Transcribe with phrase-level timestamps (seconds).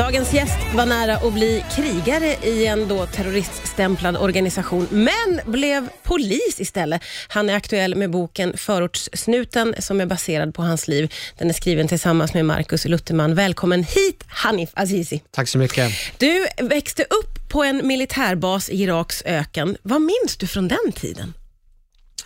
[0.00, 6.60] Dagens gäst var nära att bli krigare i en då terroriststämplad organisation, men blev polis
[6.60, 7.02] istället.
[7.28, 11.12] Han är aktuell med boken Förortssnuten som är baserad på hans liv.
[11.38, 13.34] Den är skriven tillsammans med Markus Lutterman.
[13.34, 15.22] Välkommen hit Hanif Azizi.
[15.30, 15.92] Tack så mycket.
[16.18, 19.76] Du växte upp på en militärbas i Iraks öken.
[19.82, 21.34] Vad minns du från den tiden?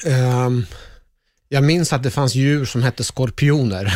[0.07, 0.67] Um,
[1.49, 3.95] jag minns att det fanns djur som hette skorpioner.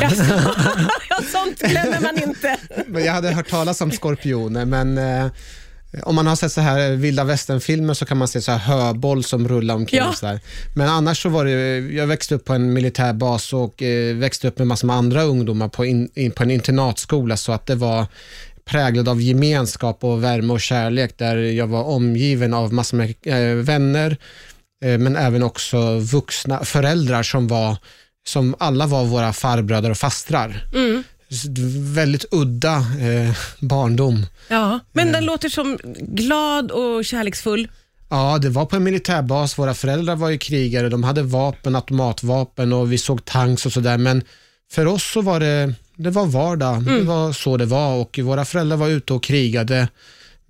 [1.10, 2.56] ja, sånt glömmer man inte.
[3.06, 5.26] jag hade hört talas om skorpioner, men eh,
[6.02, 9.24] om man har sett så här vilda västern-filmer så kan man se så här höboll
[9.24, 10.00] som rullar omkring.
[10.00, 10.12] Ja.
[10.12, 10.40] Så där.
[10.74, 14.58] Men annars så var det, jag växte upp på en militärbas och eh, växte upp
[14.58, 18.06] med massor med andra ungdomar på, in, in, på en internatskola, så att det var
[18.64, 23.54] präglad av gemenskap och värme och kärlek, där jag var omgiven av massor med eh,
[23.64, 24.16] vänner,
[24.80, 27.76] men även också vuxna föräldrar som var
[28.26, 30.66] som alla var våra farbröder och fastrar.
[30.74, 31.04] Mm.
[31.94, 34.26] Väldigt udda eh, barndom.
[34.48, 37.68] Ja, men den låter som glad och kärleksfull.
[38.08, 39.58] Ja, det var på en militärbas.
[39.58, 40.88] Våra föräldrar var ju krigare.
[40.88, 43.98] De hade vapen, automatvapen och vi såg tanks och sådär.
[43.98, 44.22] Men
[44.70, 46.84] för oss så var det, det var vardag.
[46.84, 49.88] Det var så det var och våra föräldrar var ute och krigade.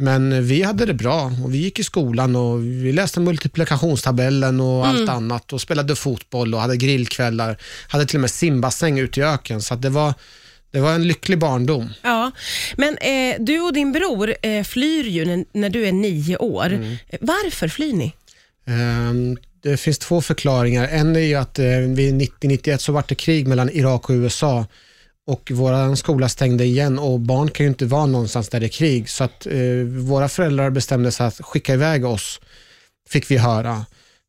[0.01, 4.87] Men vi hade det bra och vi gick i skolan och vi läste multiplikationstabellen och
[4.87, 7.59] allt annat och spelade fotboll och hade grillkvällar.
[7.89, 9.63] Hade till och med simbassäng ute i öken.
[9.63, 10.15] Så det, var,
[10.71, 11.91] det var en lycklig barndom.
[12.03, 12.31] Ja,
[12.77, 16.73] men eh, du och din bror eh, flyr ju när, när du är nio år.
[17.09, 18.13] Eh, Varför flyr ni?
[18.67, 20.89] Ehm, Det finns två förklaringar.
[20.89, 24.67] En är ju att eh, vid 90-91 så var det krig mellan Irak och USA
[25.29, 28.69] och vår skola stängde igen och barn kan ju inte vara någonstans där det är
[28.69, 29.09] krig.
[29.09, 32.41] Så att eh, våra föräldrar bestämde sig att skicka iväg oss,
[33.09, 33.87] fick vi höra.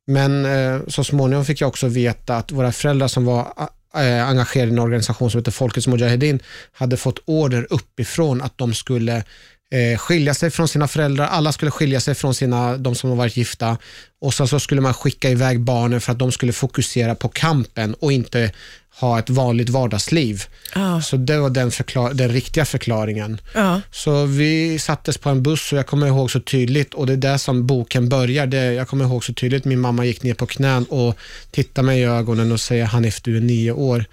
[0.08, 3.54] Men eh, så småningom fick jag också veta att våra föräldrar som var
[3.96, 6.40] eh, engagerade i en organisation som heter Folkets Mujahedin
[6.72, 9.24] hade fått order uppifrån att de skulle
[9.72, 11.28] eh, skilja sig från sina föräldrar.
[11.28, 13.78] Alla skulle skilja sig från sina, de som har varit gifta
[14.22, 17.94] och sen så skulle man skicka iväg barnen för att de skulle fokusera på kampen
[17.94, 18.52] och inte
[19.00, 20.44] ha ett vanligt vardagsliv.
[20.76, 21.02] Ja.
[21.02, 23.42] Så det var den, förklar- den riktiga förklaringen.
[23.54, 23.82] Ja.
[23.92, 27.18] Så vi sattes på en buss och jag kommer ihåg så tydligt och det är
[27.18, 28.48] där som boken börjar.
[28.48, 31.18] Det, jag kommer ihåg så tydligt min mamma gick ner på knän och
[31.52, 34.06] tittade mig i ögonen och säger Hanif, du är nio år,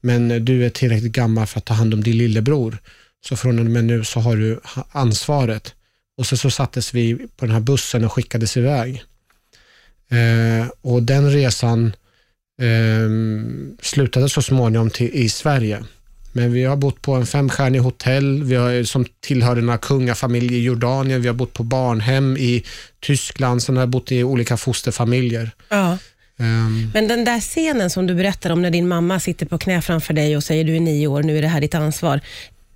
[0.00, 2.78] men du är tillräckligt gammal för att ta hand om din lillebror.
[3.26, 4.60] Så från och med nu så har du
[4.92, 5.74] ansvaret.
[6.18, 9.04] Och så, så sattes vi på den här bussen och skickades iväg.
[10.10, 11.92] Eh, och den resan
[12.60, 13.08] eh,
[13.82, 15.84] slutade så småningom till, i Sverige.
[16.32, 20.62] Men vi har bott på en femstjärnig hotell, vi har, som tillhör en kungafamilj i
[20.62, 22.64] Jordanien, vi har bott på barnhem i
[23.00, 25.50] Tyskland, sen har jag bott i olika fosterfamiljer.
[25.68, 25.98] Ja.
[26.38, 29.82] Ehm, Men den där scenen som du berättar om när din mamma sitter på knä
[29.82, 32.20] framför dig och säger du är nio år, nu är det här ditt ansvar.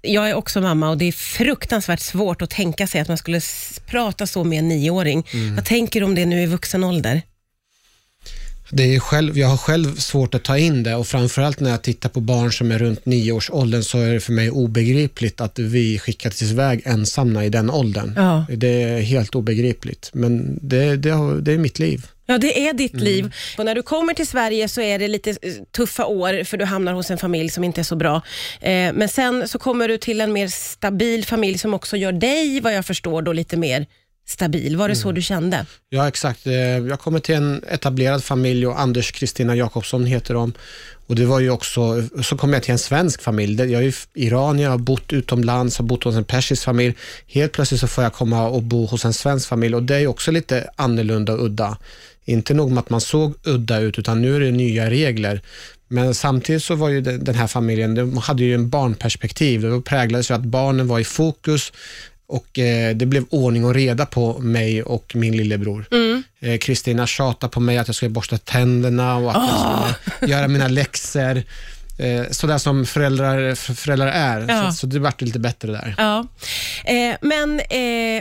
[0.02, 3.40] Jag är också mamma och det är fruktansvärt svårt att tänka sig att man skulle
[3.86, 5.26] prata så med en nioåring.
[5.56, 7.22] Vad tänker du om det nu i vuxen ålder?
[8.75, 11.83] Det är själv, jag har själv svårt att ta in det och framförallt när jag
[11.83, 15.99] tittar på barn som är runt nioårsåldern så är det för mig obegripligt att vi
[15.99, 18.12] skickades iväg ensamma i den åldern.
[18.16, 18.47] Ja.
[18.56, 22.06] Det är helt obegripligt, men det, det, har, det är mitt liv.
[22.27, 23.34] Ja, det är ditt liv.
[23.59, 26.65] Och när du kommer till Sverige så är det lite eh, tuffa år, för du
[26.65, 28.22] hamnar hos en familj som inte är så bra.
[28.60, 32.60] Eh, men sen så kommer du till en mer stabil familj som också gör dig,
[32.60, 33.87] vad jag förstår, då lite mer
[34.27, 34.77] stabil.
[34.77, 35.66] Var det så du kände?
[35.88, 36.47] Ja, exakt.
[36.47, 40.53] Eh, Jag kommer till en etablerad familj och Anders Kristina Jakobsson heter de.
[41.06, 43.62] Och det var ju också, så kom jag till en svensk familj.
[43.62, 46.94] Jag är ju iranier, har bott utomlands, har bott hos en persisk familj.
[47.27, 50.06] Helt plötsligt så får jag komma och bo hos en svensk familj och det är
[50.06, 51.78] också lite annorlunda och udda.
[52.25, 55.43] Inte nog med att man såg udda ut, utan nu är det nya regler.
[55.89, 59.62] Men samtidigt så var ju den den här familjen, de hade ju en barnperspektiv.
[59.62, 61.72] Det präglades ju att barnen var i fokus
[62.32, 65.84] och eh, det blev ordning och reda på mig och min lillebror.
[66.41, 70.48] Eh, Kristina tjatade på mig att jag skulle borsta tänderna och att jag skulle göra
[70.48, 71.42] mina läxor.
[71.98, 74.48] Eh, sådär som föräldrar, föräldrar är.
[74.48, 74.71] Ja.
[74.71, 75.94] Så, så det vart lite bättre där.
[75.98, 76.26] Ja.
[77.21, 77.60] Men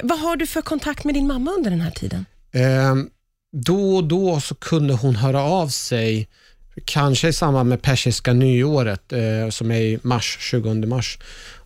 [0.03, 2.25] vad har du för kontakt med din mamma under den här tiden?
[2.51, 2.95] Eh,
[3.51, 6.27] då och då så kunde hon höra av sig,
[6.85, 9.13] kanske i samband med persiska nyåret
[9.49, 11.17] som är i mars, 20 mars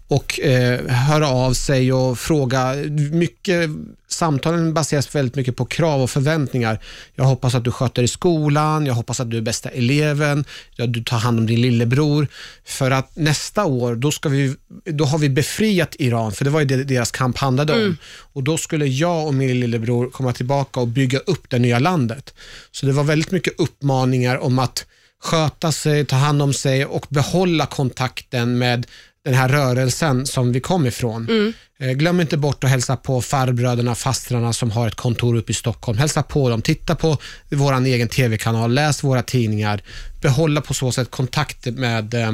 [0.08, 2.76] och eh, höra av sig och fråga.
[3.12, 3.70] Mycket,
[4.08, 6.80] samtalen baseras väldigt mycket på krav och förväntningar.
[7.16, 10.88] Jag hoppas att du sköter i skolan, jag hoppas att du är bästa eleven, ja,
[10.88, 12.28] du tar hand om din lillebror.
[12.66, 14.56] För att nästa år, då, ska vi,
[14.86, 17.98] då har vi befriat Iran, för det var ju det deras kamp handlade om.
[18.34, 22.34] Och Då skulle jag och min lillebror komma tillbaka och bygga upp det nya landet.
[22.72, 24.86] Så det var väldigt mycket uppmaningar om att
[25.26, 28.88] sköta sig, ta hand om sig och behålla kontakten med
[29.26, 31.54] den här rörelsen som vi kom ifrån.
[31.80, 35.56] Eh, Glöm inte bort att hälsa på farbröderna, fastrarna som har ett kontor uppe i
[35.56, 35.98] Stockholm.
[35.98, 37.18] Hälsa på dem, titta på
[37.50, 39.82] vår egen TV-kanal, läs våra tidningar.
[40.22, 42.32] Behålla på så sätt kontakt med, eh,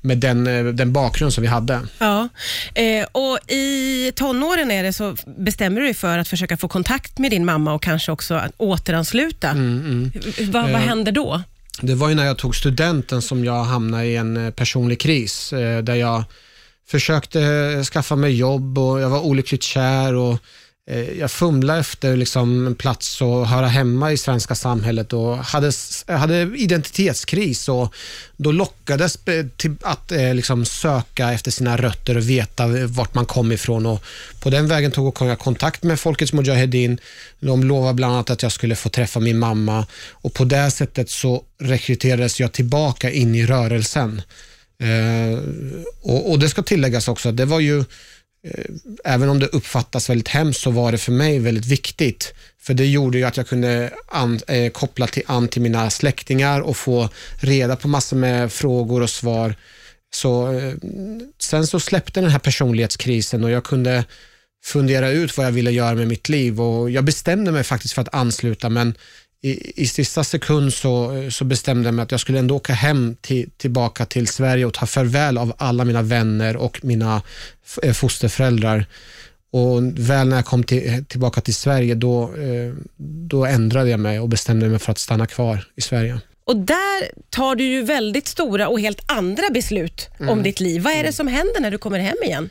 [0.00, 1.80] med den, eh, den bakgrund som vi hade.
[1.98, 2.28] Ja.
[2.74, 7.18] Eh, och I tonåren är det så bestämmer du dig för att försöka få kontakt
[7.18, 9.48] med din mamma och kanske också att återansluta.
[9.50, 11.42] Mm, Vad, vad Eh, händer då?
[11.80, 15.52] Det var ju när jag tog studenten som jag hamnade i en eh, personlig kris
[15.52, 16.24] eh, där jag
[16.86, 20.38] försökte eh, skaffa mig jobb och jag var olyckligt kär och
[20.90, 25.72] Eh, jag fumlade efter liksom en plats att höra hemma i svenska samhället och hade,
[26.06, 27.94] hade identitetskris och
[28.36, 29.18] då lockades
[29.56, 34.02] till att eh, liksom söka efter sina rötter och veta vart man kom ifrån och
[34.40, 36.98] på den vägen tog jag kontakt med Folkets Mujahedin.
[37.40, 41.10] De lovade bland annat att jag skulle få träffa min mamma och på det sättet
[41.10, 44.22] så rekryterades jag tillbaka in i rörelsen.
[44.82, 45.38] Eh,
[46.02, 47.84] och, och Det ska tilläggas också, att det var ju,
[48.42, 48.64] Eh,
[49.04, 52.34] även om det uppfattas väldigt hemskt, så var det för mig väldigt viktigt.
[52.60, 56.60] För det gjorde ju att jag kunde an, eh, koppla till, an till mina släktingar
[56.60, 57.08] och få
[57.40, 59.54] reda på massor med frågor och svar.
[60.10, 60.74] Så, eh,
[61.38, 64.04] sen så släppte den här personlighetskrisen och jag kunde
[64.64, 68.02] fundera ut vad jag ville göra med mitt liv och jag bestämde mig faktiskt för
[68.02, 68.94] att ansluta men
[69.42, 73.16] i, i sista sekund så, så bestämde jag mig att jag skulle ändå åka hem
[73.20, 77.22] till, tillbaka till Sverige och ta farväl av alla mina vänner och mina
[77.82, 78.86] eh, fosterföräldrar.
[79.50, 82.74] Och väl när jag kom till, tillbaka till Sverige då, eh,
[83.28, 86.20] då ändrade jag mig och bestämde mig för att stanna kvar i Sverige.
[86.44, 90.82] Och Där tar du ju väldigt stora och helt andra beslut om ditt liv.
[90.82, 92.50] Vad är det som händer när du kommer hem igen?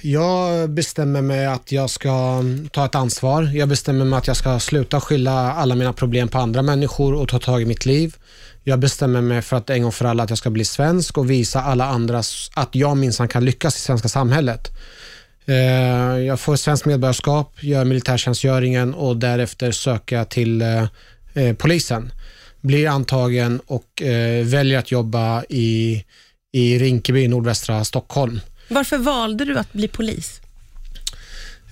[0.00, 3.42] Jag bestämmer mig att jag ska ta ett ansvar.
[3.54, 7.28] Jag bestämmer mig att jag ska sluta skylla alla mina problem på andra människor och
[7.28, 8.16] ta tag i mitt liv.
[8.64, 11.30] Jag bestämmer mig för att en gång för alla att jag ska bli svensk och
[11.30, 12.22] visa alla andra
[12.54, 14.70] att jag minsann kan lyckas i svenska samhället.
[15.46, 20.84] Eh, jag får svenskt medborgarskap, gör militärtjänstgöringen och därefter söker jag till eh,
[21.34, 22.12] eh, polisen.
[22.60, 24.02] Blir antagen och
[24.44, 26.04] väljer att jobba i,
[26.52, 28.40] i Rinkeby i nordvästra Stockholm.
[28.68, 30.40] Varför valde du att bli polis?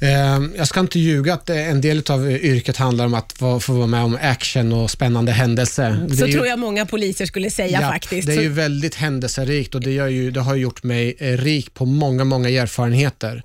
[0.03, 3.73] Eh, Jag ska inte ljuga att eh, en del av yrket handlar om att få
[3.73, 6.07] vara med om action och spännande händelser.
[6.09, 8.27] Det Så ju- tror jag många poliser skulle säga Ja, faktiskt.
[8.27, 11.87] Det är ju väldigt händelserikt och det, ju, det har gjort mig eh, rik på
[11.87, 13.43] många, många erfarenheter.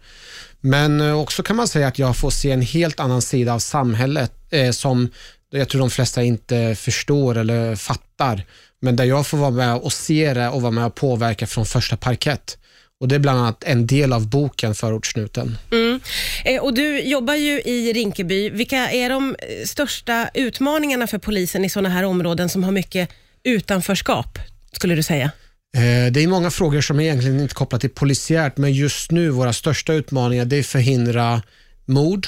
[0.61, 3.59] Men eh, också kan man säga att jag får se en helt annan sida av
[3.59, 5.09] samhället eh, som
[5.51, 8.43] jag tror de flesta inte förstår eller fattar.
[8.81, 11.65] Men där jag får vara med och se det och vara med och påverka från
[11.65, 12.57] första parkett.
[13.05, 15.57] Och Det är bland annat en del av boken Förortssnuten.
[15.71, 15.99] Mm.
[16.45, 18.49] Eh, Och du jobbar ju i Rinkeby.
[18.49, 19.35] Vilka är de
[19.65, 23.09] största utmaningarna för polisen i sådana här områden som har mycket
[23.43, 24.39] utanförskap,
[24.71, 25.31] skulle du säga?
[25.77, 29.29] Eh, Det är många frågor som är egentligen inte kopplat till polisiärt, men just nu
[29.29, 31.41] våra största utmaningar det är att förhindra
[31.85, 32.27] mord.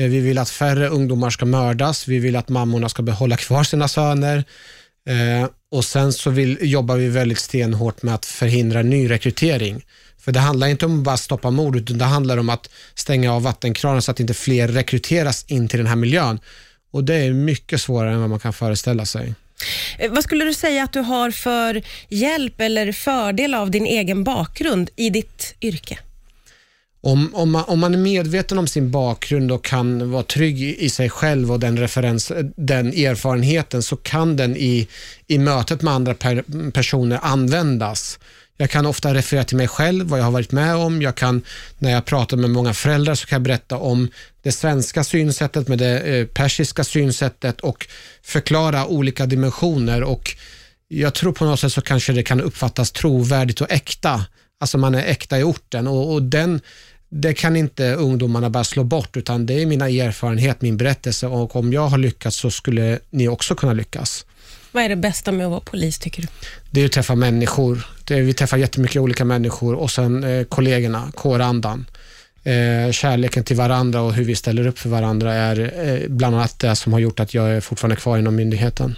[0.00, 2.08] Eh, Vi vill att färre ungdomar ska mördas.
[2.08, 4.44] Vi vill att mammorna ska behålla kvar sina söner.
[5.08, 9.84] Eh, Och Sen så vill, jobbar vi väldigt stenhårt med att förhindra nyrekrytering.
[10.20, 13.32] För det handlar inte om att bara stoppa mord, utan det handlar om att stänga
[13.34, 16.40] av vattenkranen så att inte fler rekryteras in till den här miljön.
[16.92, 19.34] Och Det är mycket svårare än vad man kan föreställa sig.
[19.98, 24.24] Eh, Vad skulle du säga att du har för hjälp eller fördel av din egen
[24.24, 25.98] bakgrund i ditt yrke?
[27.02, 30.84] Om, om, man, om man är medveten om sin bakgrund och kan vara trygg i,
[30.84, 34.88] i sig själv och den, referens, den erfarenheten så kan den i,
[35.26, 38.18] i mötet med andra per, personer användas.
[38.60, 41.02] Jag kan ofta referera till mig själv, vad jag har varit med om.
[41.02, 41.42] Jag kan,
[41.78, 44.08] när jag pratar med många föräldrar så kan jag berätta om
[44.42, 47.86] det svenska synsättet med det eh, persiska synsättet och
[48.22, 50.02] förklara olika dimensioner.
[50.02, 50.36] Och
[50.88, 54.24] jag tror på något sätt så kanske det kan uppfattas trovärdigt och äkta.
[54.60, 56.60] Alltså man är äkta i orten och, och den,
[57.08, 61.56] det kan inte ungdomarna bara slå bort utan det är mina erfarenhet, min berättelse och
[61.56, 64.24] om jag har lyckats så skulle ni också kunna lyckas.
[64.72, 66.28] Vad är det bästa med att vara polis, tycker du?
[66.70, 67.86] Det är att träffa människor.
[68.10, 71.86] Är, vi träffar jättemycket olika människor och sen eh, kollegorna, kårandan.
[72.44, 76.58] Eh, kärleken till varandra och hur vi ställer upp för varandra är eh, bland annat
[76.58, 78.96] det som har gjort att jag är fortfarande kvar inom myndigheten.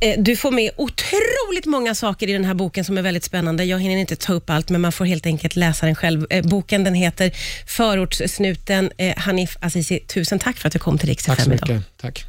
[0.00, 3.64] Eh, Du får med otroligt många saker i den här boken som är väldigt spännande.
[3.64, 6.26] Jag hinner inte ta upp allt, men man får helt enkelt läsa den själv.
[6.30, 7.30] Eh, Boken den heter
[7.66, 8.90] Förortssnuten.
[8.98, 11.68] Eh, Hanif Azizi, tusen tack för att du kom till Rix Tack så idag.
[11.70, 11.96] mycket.
[12.00, 12.22] Tack.